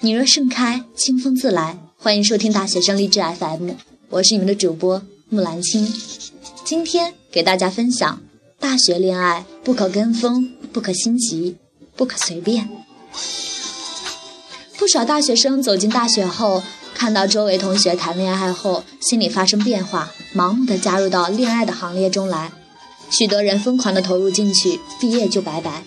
[0.00, 1.78] 你若盛开，清风自来。
[1.96, 3.70] 欢迎收听大学生励志 FM，
[4.10, 5.90] 我是你们的主播木兰青。
[6.64, 8.20] 今天给大家分享：
[8.60, 11.56] 大学恋爱不可跟风，不可心急，
[11.96, 12.68] 不可随便。
[14.76, 16.62] 不少大学生走进大学后，
[16.94, 22.52] 看到周围同学谈恋爱后，心里发生变化，盲目的加入到恋爱的行列中来。
[23.10, 25.84] 许多人疯狂的投入进去，毕业就拜拜。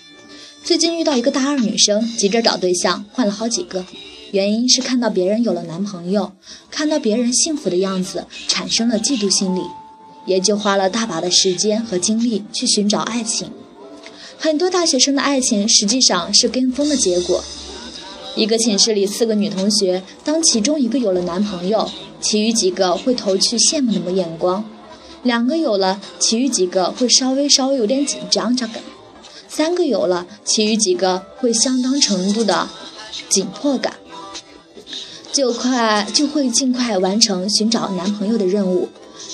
[0.68, 3.86] 最近遇到一个大二女生，急着找对象，换了好几个，
[4.32, 6.34] 原因是看到别人有了男朋友，
[6.70, 9.62] 看到别人幸福的样子，产生了嫉妒心理，
[10.26, 13.50] 也就花了大把的时间和精力去寻找爱情。
[14.38, 17.42] 很多大学生的爱情实际上是跟风的结果。
[18.36, 24.66] 一个寝室里四个女同学，当其中一个有了男朋友，其余几个会投去羡慕的眼光；
[25.24, 28.84] 两个有了，其余几个会稍微稍微有点紧张着感。
[29.50, 32.70] 三个有了，其余几个会相当程度的
[33.30, 33.94] 紧迫感，
[35.32, 38.90] 就快就会尽快完成寻找男朋友的任务。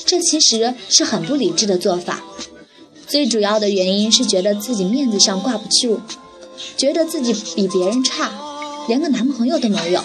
[0.05, 2.21] 这其实是很不理智的做法。
[3.07, 5.99] 最主要的原因是觉得自己面子上挂不住，
[6.77, 8.31] 觉得自己比别人差，
[8.87, 10.01] 连个男朋友都没有。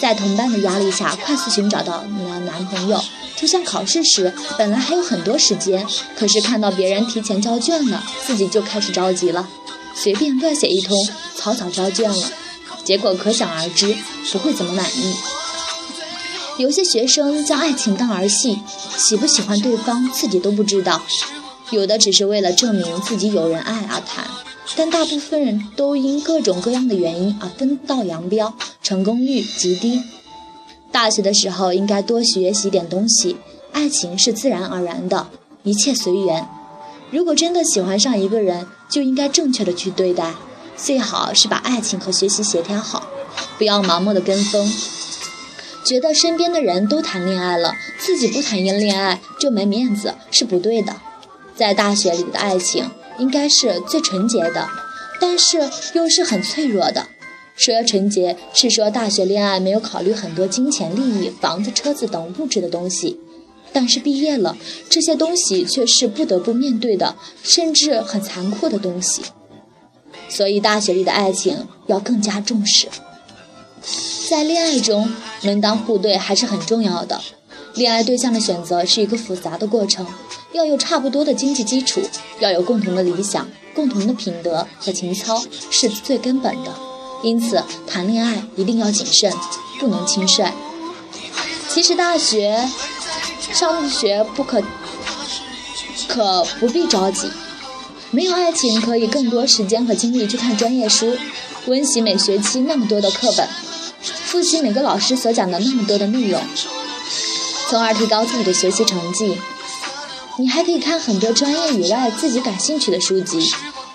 [0.00, 3.00] 在同伴的压力下，快速寻找到你的男朋友。
[3.42, 5.84] 就像考试时，本来还有很多时间，
[6.16, 9.48] 可是看到别人提前交卷了，自己就开始着急了，
[9.96, 10.96] 随便乱写一通，
[11.34, 12.30] 草草交卷了，
[12.84, 13.96] 结果可想而知，
[14.30, 15.12] 不会怎么满意。
[16.56, 18.60] 有些学生将爱情当儿戏，
[18.96, 21.02] 喜不喜欢对方自己都不知道，
[21.70, 24.24] 有的只是为了证明自己有人爱而谈，
[24.76, 30.00] 但大部分人都因各种各样的原因而分道扬镳，成功率极低。
[30.92, 33.36] 大学的时候应该多学习点东西，
[33.72, 35.26] 爱情是自然而然的，
[35.62, 36.46] 一切随缘。
[37.10, 40.34] 如果真的喜欢上一个人，就应该正确的去对待，
[40.76, 43.08] 最好是把爱情和学习协调好，
[43.56, 44.70] 不要盲目的跟风，
[45.84, 50.94] 觉得身边的人都谈恋爱了，自己不谈一恋爱就没面子是不对的。
[51.56, 54.68] 在大学里的爱情应该是最纯洁的，
[55.18, 57.06] 但是又是很脆弱的。
[57.54, 63.20] 说纯洁是说大学恋爱没有考虑很多金钱利益、房子、车子等物质的东西，
[63.72, 64.56] 但是毕业了，
[64.88, 69.22] 这些东西却是不得不面对的，甚至很残酷的东西。
[70.28, 72.88] 所以大学里的爱情要更加重视。
[74.30, 75.12] 在恋爱中，
[75.42, 77.20] 门当户对还是很重要的。
[77.74, 80.06] 恋爱对象的选择是一个复杂的过程，
[80.52, 82.00] 要有差不多的经济基础，
[82.40, 86.91] 要有共同的理想、共同的品德和情操，是最根本的。
[87.22, 89.32] 因此，谈恋爱一定要谨慎，
[89.78, 90.52] 不能轻率。
[91.68, 92.68] 其实，大学
[93.52, 94.62] 上学不可
[96.08, 97.30] 可不必着急。
[98.10, 101.16] 没有爱情，可以更多时间和精力去看专业书，
[101.66, 103.48] 温习每学期那么多的课本，
[104.02, 106.42] 复习每个老师所讲的那么多的内容，
[107.70, 109.40] 从而提高自己的学习成绩。
[110.38, 113.50] 你还可以看很多专业以外自己感兴趣的书籍，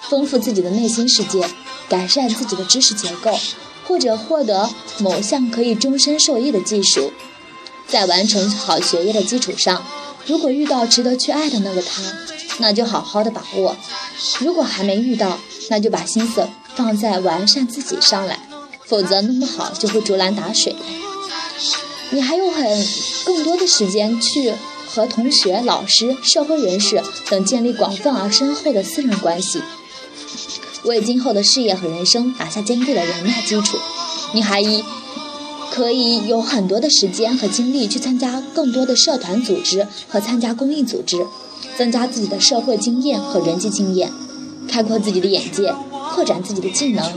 [0.09, 1.47] 丰富自己的内心世界。
[1.89, 3.39] 改善自己的知识结构，
[3.85, 7.13] 或者获得某项可以终身受益的技术，
[7.87, 9.85] 在完成好学业的基础上，
[10.25, 12.01] 如果遇到值得去爱的那个他，
[12.57, 13.73] 那就好好的把握；
[14.41, 18.37] 如果还没遇到，那就把心思放在完善自己上来，
[18.85, 20.75] 否则弄不好就会竹篮打水。
[22.09, 22.87] 你还有很
[23.23, 24.53] 更多的时间去
[24.89, 29.61] 和同学、老师、社会人士等建立广泛而深厚的私人关系。
[30.83, 33.77] 为今后的事业和人生打下坚固的人脉基础，
[34.33, 34.83] 你还一
[35.71, 41.25] 可以有很多的时间和精力去参加更多的社团组织和参加公益组织，
[41.77, 44.11] 增加自己的社会经验和人际经验，
[44.67, 45.73] 开阔自己的眼界，
[46.13, 47.13] 扩展自己的技能，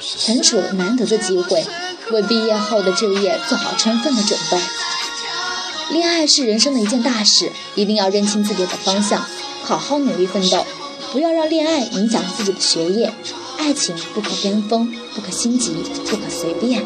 [0.00, 1.64] 存储难得的机会，
[2.12, 4.58] 为毕业后的就业做好充分的准备。
[5.90, 9.24] 恋爱是人生的一件大事，一定要认清自己的方向，
[9.62, 10.64] 好好努力奋斗。
[11.12, 13.12] 不要让恋爱影响自己的学业，
[13.58, 15.72] 爱情不可跟风，不可心急，
[16.10, 16.84] 不可随便。